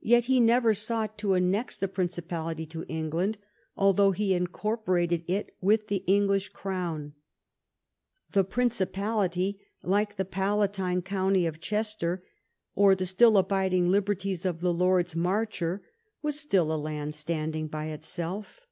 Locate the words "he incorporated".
4.10-5.22